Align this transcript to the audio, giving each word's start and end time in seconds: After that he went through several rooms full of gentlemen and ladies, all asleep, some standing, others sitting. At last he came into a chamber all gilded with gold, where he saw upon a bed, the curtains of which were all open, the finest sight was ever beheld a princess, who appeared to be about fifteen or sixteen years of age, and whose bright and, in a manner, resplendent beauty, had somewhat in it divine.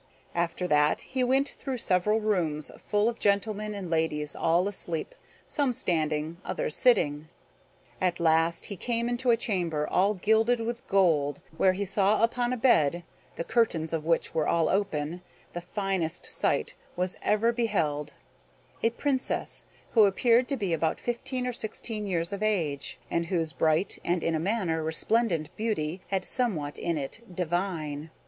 After 0.33 0.67
that 0.67 1.01
he 1.01 1.23
went 1.23 1.49
through 1.49 1.77
several 1.77 2.19
rooms 2.19 2.71
full 2.79 3.07
of 3.07 3.19
gentlemen 3.19 3.75
and 3.75 3.87
ladies, 3.87 4.35
all 4.35 4.67
asleep, 4.67 5.13
some 5.45 5.71
standing, 5.71 6.37
others 6.43 6.75
sitting. 6.75 7.27
At 8.01 8.19
last 8.19 8.65
he 8.65 8.77
came 8.77 9.07
into 9.07 9.29
a 9.29 9.37
chamber 9.37 9.87
all 9.87 10.15
gilded 10.15 10.59
with 10.59 10.87
gold, 10.87 11.39
where 11.55 11.73
he 11.73 11.85
saw 11.85 12.23
upon 12.23 12.51
a 12.51 12.57
bed, 12.57 13.03
the 13.35 13.43
curtains 13.43 13.93
of 13.93 14.03
which 14.03 14.33
were 14.33 14.47
all 14.47 14.69
open, 14.69 15.21
the 15.53 15.61
finest 15.61 16.25
sight 16.25 16.73
was 16.95 17.15
ever 17.21 17.51
beheld 17.51 18.15
a 18.81 18.89
princess, 18.89 19.67
who 19.91 20.05
appeared 20.05 20.47
to 20.47 20.57
be 20.57 20.73
about 20.73 20.99
fifteen 20.99 21.45
or 21.45 21.53
sixteen 21.53 22.07
years 22.07 22.33
of 22.33 22.41
age, 22.41 22.97
and 23.11 23.27
whose 23.27 23.53
bright 23.53 23.99
and, 24.03 24.23
in 24.23 24.33
a 24.33 24.39
manner, 24.39 24.81
resplendent 24.81 25.55
beauty, 25.55 26.01
had 26.07 26.25
somewhat 26.25 26.79
in 26.79 26.97
it 26.97 27.19
divine. 27.31 28.09